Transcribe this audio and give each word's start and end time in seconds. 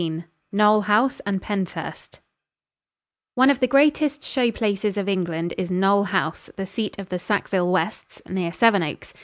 XIX 0.01 0.23
KNOLE 0.51 0.81
HOUSE 0.81 1.19
AND 1.27 1.41
PENSHURST 1.43 2.21
One 3.35 3.51
of 3.51 3.59
the 3.59 3.67
greatest 3.67 4.23
show 4.23 4.49
places 4.51 4.97
of 4.97 5.07
England 5.07 5.53
is 5.59 5.69
Knole 5.69 6.05
House, 6.07 6.49
the 6.55 6.65
seat 6.65 6.97
of 6.97 7.09
the 7.09 7.19
Sackville 7.19 7.71
Wests, 7.71 8.19
near 8.27 8.51
Seven 8.51 8.81
Oaks. 8.81 9.13